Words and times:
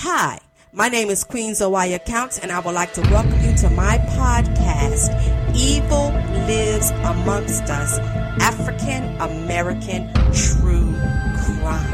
Hi, 0.00 0.40
my 0.74 0.90
name 0.90 1.08
is 1.08 1.24
Queen 1.24 1.54
Zawaya 1.54 2.04
Counts, 2.04 2.38
and 2.38 2.52
I 2.52 2.60
would 2.60 2.74
like 2.74 2.92
to 2.92 3.00
welcome 3.00 3.40
you 3.40 3.56
to 3.56 3.70
my 3.70 3.96
podcast, 3.96 5.08
Evil 5.56 6.10
Lives 6.46 6.90
Amongst 6.90 7.62
Us 7.70 7.98
African 8.38 9.04
American 9.18 10.12
True 10.34 10.92
Crime. 11.40 11.90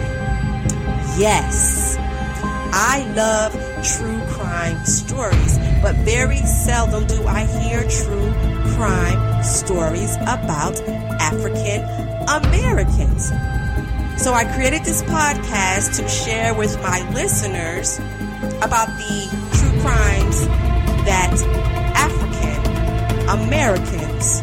Yes, 1.17 1.97
I 2.73 3.07
love 3.15 3.53
true 3.85 4.21
crime 4.35 4.85
stories, 4.85 5.59
but 5.81 5.95
very 6.05 6.39
seldom 6.39 7.07
do 7.07 7.25
I 7.25 7.45
hear 7.45 7.85
true 7.85 8.33
crime 8.75 9.45
stories 9.45 10.17
about 10.23 10.77
African 11.21 11.85
Americans. 12.29 13.31
So 14.23 14.33
I 14.33 14.45
created 14.45 14.85
this 14.85 15.03
podcast 15.03 15.97
to 15.97 16.09
share 16.09 16.55
with 16.55 16.81
my 16.81 17.03
listeners 17.11 17.99
about 18.63 18.87
the 18.97 19.27
true 19.59 19.81
crimes 19.81 20.47
that 21.07 21.35
African 21.97 22.63
Americans 23.29 24.41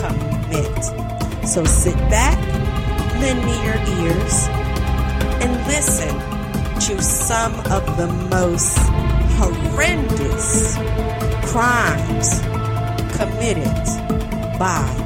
commit. 0.00 1.46
So 1.46 1.62
sit 1.62 1.94
back, 2.10 2.36
lend 3.20 3.44
me 3.44 3.54
your 3.62 3.78
ears, 4.02 4.48
and 5.40 5.52
listen 5.68 6.18
to 6.80 7.00
some 7.00 7.54
of 7.70 7.96
the 7.96 8.08
most 8.28 8.76
horrendous 9.38 10.74
crimes 11.46 12.40
committed 13.16 13.86
by 14.58 15.01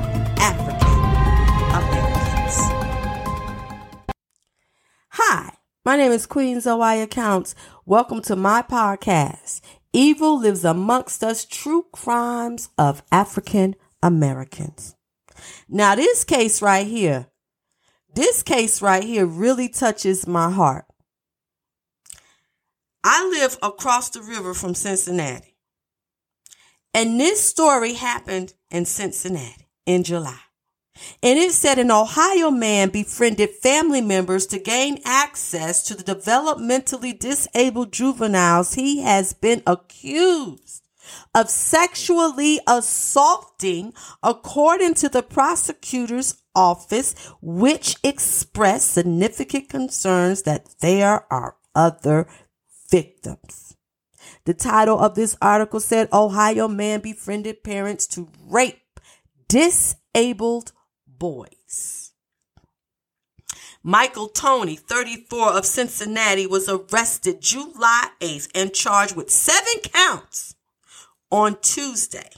my 5.87 5.97
name 5.97 6.11
is 6.11 6.27
Queen 6.27 6.61
Zoya 6.61 7.07
Counts. 7.07 7.55
Welcome 7.85 8.21
to 8.23 8.35
my 8.35 8.61
podcast. 8.61 9.61
Evil 9.93 10.41
lives 10.41 10.65
amongst 10.65 11.23
us 11.23 11.45
true 11.45 11.87
crimes 11.93 12.71
of 12.77 13.05
African 13.13 13.77
Americans. 14.03 14.97
Now, 15.69 15.95
this 15.95 16.25
case 16.25 16.61
right 16.61 16.85
here, 16.85 17.29
this 18.13 18.43
case 18.43 18.83
right 18.83 19.05
here 19.05 19.27
really 19.27 19.69
touches 19.69 20.27
my 20.27 20.51
heart. 20.51 20.87
I 23.05 23.25
live 23.29 23.57
across 23.63 24.11
the 24.11 24.23
river 24.23 24.55
from 24.55 24.75
Cincinnati. 24.75 25.57
And 26.95 27.21
this 27.21 27.41
story 27.41 27.93
happened 27.93 28.55
in 28.73 28.87
Cincinnati 28.87 29.69
in 29.87 30.03
July. 30.03 30.46
And 31.23 31.39
it 31.39 31.53
said 31.53 31.79
an 31.79 31.91
Ohio 31.91 32.51
man 32.51 32.91
befriended 32.91 33.51
family 33.51 34.01
members 34.01 34.47
to 34.49 34.59
gain 34.59 35.01
access 35.05 35.83
to 35.85 35.95
the 35.95 36.15
developmentally 36.15 37.19
disabled 37.19 37.93
juveniles 37.93 38.75
he 38.75 39.01
has 39.01 39.33
been 39.33 39.63
accused 39.67 40.83
of 41.35 41.51
sexually 41.51 42.61
assaulting, 42.67 43.93
according 44.23 44.95
to 44.95 45.09
the 45.09 45.23
prosecutor's 45.23 46.43
office, 46.55 47.15
which 47.41 47.97
expressed 48.03 48.93
significant 48.93 49.69
concerns 49.69 50.43
that 50.43 50.67
there 50.81 51.31
are 51.33 51.57
other 51.75 52.27
victims. 52.91 53.77
The 54.45 54.55
title 54.55 54.99
of 54.99 55.15
this 55.15 55.37
article 55.43 55.81
said 55.81 56.09
Ohio 56.13 56.69
man 56.69 57.01
befriended 57.01 57.63
parents 57.63 58.07
to 58.09 58.29
rape 58.49 59.01
disabled 59.49 60.73
boys. 61.19 62.13
Michael 63.83 64.29
Toney, 64.29 64.75
34 64.75 65.59
of 65.59 65.65
Cincinnati, 65.65 66.47
was 66.47 66.69
arrested 66.69 67.41
July 67.41 68.09
8th 68.21 68.49
and 68.55 68.73
charged 68.73 69.15
with 69.15 69.31
seven 69.31 69.81
counts 69.83 70.57
on 71.31 71.57
Tuesday 71.61 72.31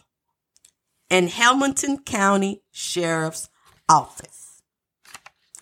in 1.08 1.28
Hamilton 1.28 1.98
County 1.98 2.62
Sheriff's 2.70 3.48
Office. 3.88 4.60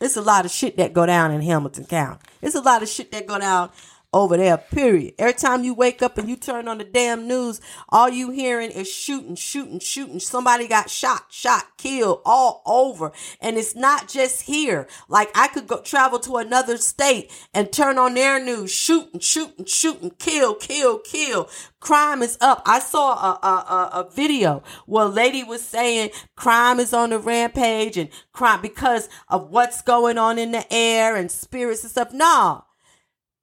It's 0.00 0.16
a 0.16 0.22
lot 0.22 0.44
of 0.44 0.50
shit 0.50 0.76
that 0.76 0.92
go 0.92 1.06
down 1.06 1.30
in 1.30 1.40
Hamilton 1.40 1.86
County. 1.86 2.20
It's 2.42 2.54
a 2.54 2.60
lot 2.60 2.82
of 2.82 2.88
shit 2.88 3.12
that 3.12 3.26
go 3.26 3.38
down 3.38 3.70
over 4.16 4.36
there, 4.36 4.56
period. 4.56 5.14
Every 5.18 5.34
time 5.34 5.62
you 5.62 5.74
wake 5.74 6.00
up 6.00 6.16
and 6.16 6.28
you 6.28 6.36
turn 6.36 6.68
on 6.68 6.78
the 6.78 6.84
damn 6.84 7.28
news, 7.28 7.60
all 7.90 8.08
you 8.08 8.30
hearing 8.30 8.70
is 8.70 8.90
shooting, 8.90 9.36
shooting, 9.36 9.78
shooting. 9.78 10.20
Somebody 10.20 10.66
got 10.66 10.88
shot, 10.88 11.26
shot, 11.30 11.64
killed 11.76 12.22
all 12.24 12.62
over. 12.64 13.12
And 13.40 13.58
it's 13.58 13.76
not 13.76 14.08
just 14.08 14.42
here. 14.42 14.88
Like 15.08 15.30
I 15.34 15.48
could 15.48 15.66
go 15.66 15.80
travel 15.82 16.18
to 16.20 16.36
another 16.36 16.78
state 16.78 17.30
and 17.52 17.70
turn 17.70 17.98
on 17.98 18.14
their 18.14 18.42
news, 18.42 18.70
shooting, 18.70 19.20
shooting, 19.20 19.66
shooting, 19.66 20.12
kill, 20.18 20.54
kill, 20.54 20.98
kill. 21.00 21.50
Crime 21.78 22.22
is 22.22 22.38
up. 22.40 22.62
I 22.66 22.78
saw 22.78 23.12
a, 23.12 23.46
a, 23.46 23.90
a, 24.00 24.10
video 24.10 24.62
where 24.86 25.04
a 25.04 25.08
lady 25.08 25.44
was 25.44 25.62
saying 25.62 26.10
crime 26.34 26.80
is 26.80 26.92
on 26.92 27.10
the 27.10 27.18
rampage 27.18 27.96
and 27.96 28.08
crime 28.32 28.62
because 28.62 29.08
of 29.28 29.50
what's 29.50 29.82
going 29.82 30.18
on 30.18 30.38
in 30.38 30.52
the 30.52 30.72
air 30.72 31.14
and 31.16 31.30
spirits 31.30 31.82
and 31.82 31.90
stuff. 31.90 32.12
No, 32.12 32.64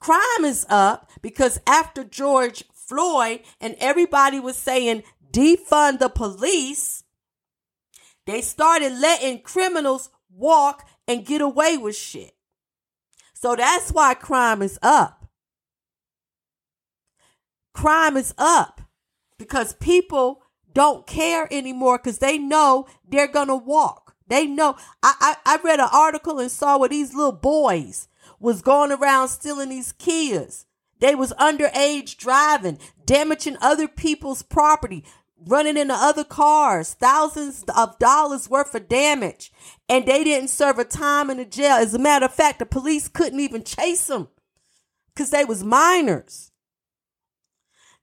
Crime 0.04 0.44
is 0.44 0.66
up 0.68 1.10
because 1.22 1.62
after 1.66 2.04
George 2.04 2.66
Floyd 2.74 3.40
and 3.62 3.74
everybody 3.80 4.38
was 4.38 4.58
saying 4.58 5.04
defund 5.32 6.00
the 6.00 6.10
police, 6.10 7.06
they 8.26 8.42
started 8.42 8.92
letting 9.00 9.40
criminals 9.40 10.10
walk 10.30 10.86
and 11.08 11.26
get 11.26 11.40
away 11.40 11.78
with 11.78 11.96
shit. 11.96 12.34
So 13.34 13.56
that's 13.56 13.92
why 13.92 14.14
crime 14.14 14.62
is 14.62 14.78
up. 14.82 15.26
Crime 17.74 18.18
is 18.18 18.34
up 18.38 18.82
because 19.38 19.72
people 19.76 20.44
don't 20.74 21.08
care 21.08 21.48
anymore 21.50 21.98
because 21.98 22.18
they 22.18 22.38
know 22.38 22.88
they're 23.08 23.28
gonna 23.28 23.56
walk. 23.56 24.18
They 24.28 24.48
know. 24.48 24.76
I, 25.02 25.38
I, 25.46 25.54
I 25.54 25.60
read 25.64 25.80
an 25.80 25.88
article 25.94 26.40
and 26.40 26.52
saw 26.52 26.78
where 26.78 26.90
these 26.90 27.14
little 27.14 27.32
boys 27.32 28.10
was 28.44 28.62
going 28.62 28.92
around 28.92 29.30
stealing 29.30 29.70
these 29.70 29.94
Kias. 29.94 30.66
They 31.00 31.16
was 31.16 31.32
underage 31.40 32.18
driving, 32.18 32.78
damaging 33.06 33.58
other 33.62 33.88
people's 33.88 34.44
property, 34.44 35.06
running 35.48 35.78
into 35.78 35.94
other 35.94 36.26
cars, 36.26 36.94
thousands 36.94 37.64
of 37.76 37.98
dollars 38.00 38.50
worth 38.50 38.76
of 38.76 38.90
damage. 38.90 39.52
And 39.88 40.06
they 40.06 40.26
didn't 40.26 40.50
serve 40.50 40.78
a 40.78 40.84
time 40.84 41.30
in 41.30 41.38
the 41.38 41.46
jail. 41.46 41.78
As 41.78 41.94
a 41.94 42.00
matter 42.00 42.26
of 42.26 42.34
fact, 42.34 42.60
the 42.60 42.66
police 42.66 43.08
couldn't 43.08 43.40
even 43.40 43.64
chase 43.64 44.08
them 44.08 44.28
because 45.14 45.30
they 45.30 45.46
was 45.46 45.64
minors. 45.64 46.52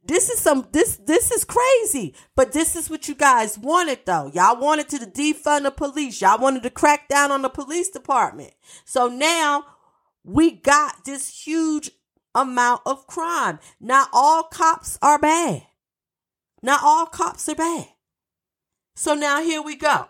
This 0.03 0.31
is 0.31 0.39
some 0.39 0.67
this 0.73 0.97
this 0.97 1.31
is 1.31 1.45
crazy. 1.45 2.15
But 2.35 2.53
this 2.53 2.75
is 2.75 2.89
what 2.89 3.09
you 3.09 3.15
guys 3.15 3.59
wanted 3.59 4.01
though. 4.07 4.31
Y'all 4.33 4.59
wanted 4.59 4.89
to 4.89 4.99
defund 4.99 5.65
the 5.65 5.71
police. 5.71 6.23
Y'all 6.23 6.41
wanted 6.41 6.63
to 6.63 6.71
crack 6.71 7.09
down 7.09 7.31
on 7.31 7.43
the 7.43 7.51
police 7.51 7.91
department. 7.91 8.55
So 8.87 9.09
now 9.09 9.67
we 10.25 10.51
got 10.51 11.05
this 11.05 11.45
huge 11.45 11.91
amount 12.35 12.83
of 12.87 13.07
crime. 13.07 13.59
Not 13.81 14.09
all 14.13 14.45
cops 14.45 14.99
are 15.03 15.19
bad. 15.19 15.67
Not 16.63 16.81
all 16.83 17.07
cops 17.07 17.49
are 17.49 17.55
bad. 17.55 17.89
So 18.95 19.15
now 19.15 19.43
here 19.43 19.63
we 19.63 19.77
go. 19.77 20.07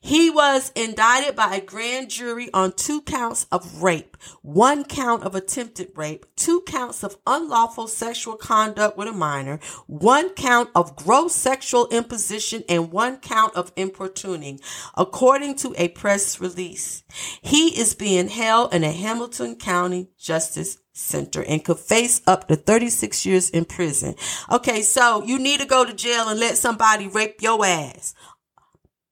He 0.00 0.30
was 0.30 0.72
indicted 0.74 1.36
by 1.36 1.56
a 1.56 1.60
grand 1.60 2.10
jury 2.10 2.48
on 2.52 2.72
two 2.72 3.00
counts 3.02 3.46
of 3.50 3.82
rape, 3.82 4.16
one 4.42 4.84
count 4.84 5.22
of 5.22 5.34
attempted 5.34 5.92
rape, 5.94 6.26
two 6.36 6.62
counts 6.62 7.02
of 7.02 7.16
unlawful 7.26 7.88
sexual 7.88 8.36
conduct 8.36 8.96
with 8.96 9.08
a 9.08 9.12
minor, 9.12 9.60
one 9.86 10.30
count 10.30 10.70
of 10.74 10.96
gross 10.96 11.34
sexual 11.34 11.88
imposition, 11.88 12.64
and 12.68 12.92
one 12.92 13.18
count 13.18 13.54
of 13.54 13.74
importuning, 13.74 14.60
according 14.96 15.56
to 15.56 15.74
a 15.76 15.88
press 15.88 16.40
release. 16.40 17.02
He 17.40 17.78
is 17.78 17.94
being 17.94 18.28
held 18.28 18.74
in 18.74 18.84
a 18.84 18.92
Hamilton 18.92 19.56
County 19.56 20.10
Justice 20.18 20.78
Center 20.96 21.42
and 21.42 21.64
could 21.64 21.80
face 21.80 22.22
up 22.24 22.46
to 22.46 22.54
36 22.54 23.26
years 23.26 23.50
in 23.50 23.64
prison. 23.64 24.14
Okay, 24.50 24.80
so 24.82 25.24
you 25.24 25.40
need 25.40 25.58
to 25.58 25.66
go 25.66 25.84
to 25.84 25.92
jail 25.92 26.28
and 26.28 26.38
let 26.38 26.56
somebody 26.56 27.08
rape 27.08 27.42
your 27.42 27.64
ass 27.66 28.14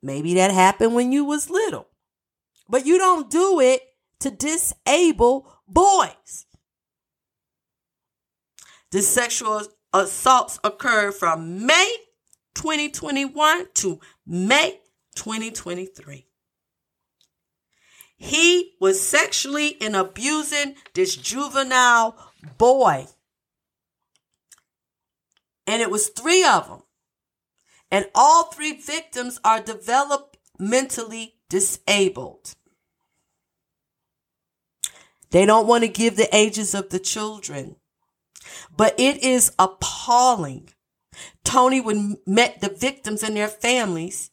Maybe 0.02 0.34
that 0.34 0.50
happened 0.50 0.94
when 0.94 1.12
you 1.12 1.24
was 1.24 1.48
little. 1.48 1.88
But 2.68 2.86
you 2.86 2.98
don't 2.98 3.30
do 3.30 3.60
it 3.60 3.82
to 4.20 4.30
disable 4.30 5.48
boys. 5.68 6.46
The 8.90 9.02
sexual 9.02 9.62
assaults 9.92 10.58
occurred 10.64 11.14
from 11.14 11.66
May 11.66 11.96
2021 12.54 13.66
to 13.74 14.00
May 14.26 14.80
2023. 15.14 16.26
He 18.16 18.74
was 18.80 19.00
sexually 19.00 19.80
and 19.80 19.96
abusing 19.96 20.76
this 20.94 21.16
juvenile 21.16 22.16
boy. 22.58 23.06
And 25.66 25.82
it 25.82 25.90
was 25.90 26.08
three 26.08 26.44
of 26.44 26.68
them 26.68 26.82
and 27.92 28.06
all 28.14 28.44
three 28.44 28.72
victims 28.72 29.38
are 29.44 29.60
developmentally 29.60 31.32
disabled. 31.50 32.54
They 35.30 35.44
don't 35.44 35.66
want 35.66 35.84
to 35.84 35.88
give 35.88 36.16
the 36.16 36.34
ages 36.34 36.74
of 36.74 36.88
the 36.88 36.98
children. 36.98 37.76
But 38.74 38.98
it 38.98 39.22
is 39.22 39.52
appalling. 39.58 40.70
Toney 41.44 41.82
would 41.82 42.16
met 42.26 42.62
the 42.62 42.70
victims 42.70 43.22
and 43.22 43.36
their 43.36 43.48
families. 43.48 44.30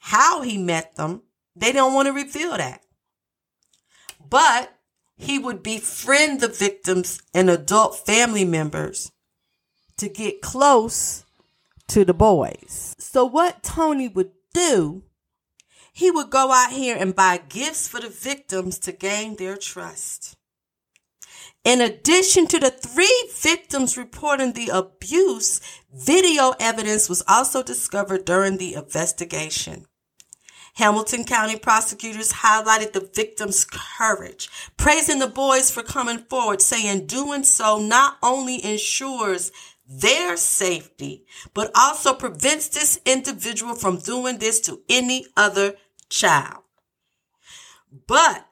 How 0.00 0.40
he 0.40 0.56
met 0.56 0.96
them, 0.96 1.22
they 1.54 1.72
don't 1.72 1.92
want 1.92 2.06
to 2.06 2.12
reveal 2.12 2.56
that. 2.56 2.80
But 4.26 4.72
he 5.16 5.38
would 5.38 5.62
befriend 5.62 6.40
the 6.40 6.48
victims 6.48 7.20
and 7.34 7.50
adult 7.50 8.06
family 8.06 8.44
members 8.46 9.12
to 9.98 10.08
get 10.08 10.40
close 10.40 11.25
to 11.88 12.04
the 12.04 12.14
boys. 12.14 12.94
So 12.98 13.24
what 13.24 13.62
Toney 13.62 14.08
would 14.08 14.32
do, 14.52 15.02
he 15.92 16.10
would 16.10 16.30
go 16.30 16.52
out 16.52 16.72
here 16.72 16.96
and 16.98 17.14
buy 17.14 17.38
gifts 17.48 17.88
for 17.88 18.00
the 18.00 18.08
victims 18.08 18.78
to 18.80 18.92
gain 18.92 19.36
their 19.36 19.56
trust. 19.56 20.36
In 21.64 21.80
addition 21.80 22.46
to 22.48 22.60
the 22.60 22.70
three 22.70 23.30
victims 23.40 23.96
reporting 23.96 24.52
the 24.52 24.68
abuse, 24.68 25.60
video 25.92 26.52
evidence 26.60 27.08
was 27.08 27.24
also 27.26 27.62
discovered 27.62 28.24
during 28.24 28.58
the 28.58 28.74
investigation. 28.74 29.86
Hamilton 30.74 31.24
County 31.24 31.58
prosecutors 31.58 32.34
highlighted 32.34 32.92
the 32.92 33.10
victims' 33.14 33.64
courage, 33.64 34.50
praising 34.76 35.18
the 35.18 35.26
boys 35.26 35.70
for 35.70 35.82
coming 35.82 36.18
forward, 36.18 36.60
saying 36.60 37.06
doing 37.06 37.42
so 37.42 37.80
not 37.80 38.18
only 38.22 38.62
ensures 38.62 39.50
their 39.88 40.36
safety, 40.36 41.24
but 41.54 41.70
also 41.74 42.14
prevents 42.14 42.68
this 42.68 43.00
individual 43.04 43.74
from 43.74 43.98
doing 43.98 44.38
this 44.38 44.60
to 44.60 44.82
any 44.88 45.26
other 45.36 45.74
child. 46.08 46.62
But 48.06 48.46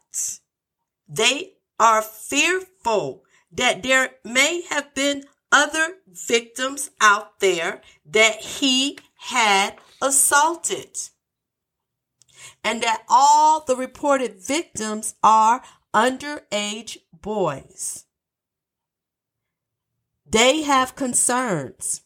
they 1.08 1.54
are 1.78 2.02
fearful 2.02 3.24
that 3.52 3.82
there 3.82 4.10
may 4.24 4.62
have 4.70 4.94
been 4.94 5.24
other 5.50 5.96
victims 6.06 6.90
out 7.00 7.40
there 7.40 7.80
that 8.04 8.36
he 8.40 8.98
had 9.16 9.76
assaulted. 10.02 10.96
And 12.62 12.82
that 12.82 13.04
all 13.08 13.64
the 13.64 13.76
reported 13.76 14.36
victims 14.44 15.14
are 15.22 15.62
underage 15.94 16.98
boys. 17.12 18.03
They 20.34 20.62
have 20.62 20.96
concerns. 20.96 22.02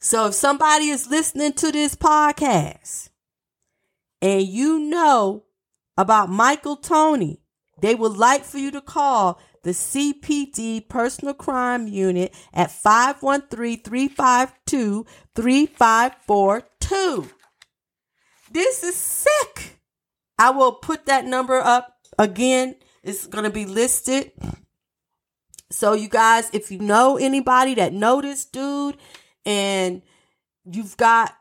So 0.00 0.28
if 0.28 0.34
somebody 0.34 0.86
is 0.88 1.10
listening 1.10 1.52
to 1.52 1.70
this 1.70 1.94
podcast 1.94 3.10
and 4.22 4.48
you 4.48 4.78
know 4.78 5.44
about 5.98 6.30
Michael 6.30 6.76
Toney, 6.76 7.42
they 7.82 7.94
would 7.94 8.16
like 8.16 8.44
for 8.44 8.56
you 8.56 8.70
to 8.70 8.80
call 8.80 9.38
the 9.62 9.72
CPD 9.72 10.88
Personal 10.88 11.34
Crime 11.34 11.86
Unit 11.86 12.34
at 12.54 12.70
513 12.70 13.82
352 13.82 15.04
3542. 15.36 17.28
This 18.50 18.82
is 18.82 18.96
sick. 18.96 19.80
I 20.38 20.48
will 20.48 20.72
put 20.72 21.04
that 21.04 21.26
number 21.26 21.58
up 21.58 21.94
again. 22.18 22.76
It's 23.02 23.26
going 23.26 23.44
to 23.44 23.50
be 23.50 23.66
listed. 23.66 24.32
So 25.70 25.92
you 25.94 26.08
guys, 26.08 26.50
if 26.52 26.70
you 26.70 26.78
know 26.78 27.16
anybody 27.16 27.74
that 27.74 27.92
know 27.92 28.20
this 28.20 28.44
dude 28.44 28.96
and 29.44 30.02
you've 30.64 30.96
got 30.96 31.34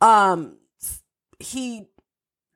um 0.00 0.58
he 1.38 1.88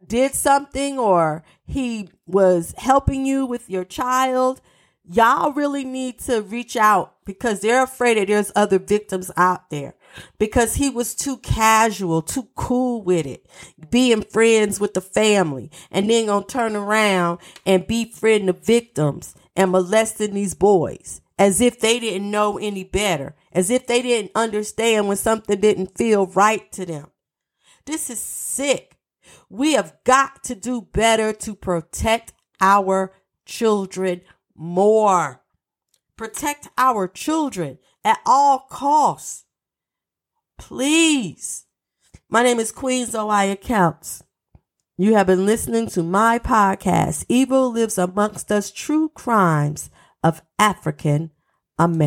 did 0.07 0.35
something 0.35 0.99
or 0.99 1.43
he 1.67 2.09
was 2.27 2.75
helping 2.79 3.27
you 3.27 3.47
with 3.47 3.69
your 3.69 3.85
child, 3.85 4.61
y'all 5.11 5.53
really 5.53 5.85
need 5.85 6.19
to 6.21 6.43
reach 6.43 6.77
out 6.77 7.17
because 7.25 7.61
they're 7.61 7.83
afraid 7.83 8.17
that 8.17 8.29
there's 8.29 8.53
other 8.55 8.79
victims 8.79 9.31
out 9.37 9.71
there 9.71 9.95
because 10.39 10.75
he 10.75 10.91
was 10.91 11.15
too 11.15 11.39
casual, 11.39 12.23
too 12.23 12.49
cool 12.55 13.03
with 13.03 13.27
it, 13.27 13.47
being 13.91 14.23
friends 14.23 14.81
with 14.81 14.95
the 14.95 15.01
family, 15.01 15.71
and 15.91 16.09
then 16.09 16.27
gonna 16.27 16.45
turn 16.45 16.77
around 16.77 17.39
and 17.67 17.87
befriend 17.87 18.49
the 18.49 18.53
victims 18.53 19.35
and 19.57 19.71
molesting 19.71 20.35
these 20.35 20.55
boys 20.55 21.21
as 21.39 21.61
if 21.61 21.79
they 21.81 22.01
didn't 22.01 22.31
know 22.31 22.59
any 22.59 22.83
better, 22.85 23.35
as 23.53 23.71
if 23.71 23.87
they 23.87 24.03
didn't 24.03 24.33
understand 24.35 25.07
when 25.07 25.17
something 25.17 25.61
didn't 25.61 25.97
feel 25.97 26.27
right 26.27 26.71
to 26.73 26.85
them. 26.85 27.07
This 27.87 28.11
is 28.11 28.19
sick. 28.19 28.97
We 29.49 29.75
have 29.75 29.95
got 30.05 30.43
to 30.45 30.55
do 30.55 30.83
better 30.83 31.33
to 31.33 31.55
protect 31.55 32.33
our 32.61 33.13
children 33.47 34.23
more. 34.59 35.43
Protect 36.17 36.69
our 36.77 37.07
children 37.07 37.79
at 38.05 38.19
all 38.27 38.67
costs. 38.69 39.45
Please. 40.59 41.65
My 42.29 42.43
name 42.43 42.59
is 42.59 42.73
Queen 42.73 43.07
Zoya 43.07 43.57
Counts. 43.57 44.25
You 44.97 45.15
have 45.15 45.29
been 45.29 45.47
listening 45.47 45.87
to 45.91 46.03
my 46.03 46.41
podcast, 46.41 47.25
Evil 47.29 47.73
Lives 47.73 47.99
Amongst 47.99 48.51
Us 48.51 48.73
True 48.73 49.09
Crimes 49.11 49.91
of 50.25 50.43
African 50.59 51.31
America. 51.79 52.05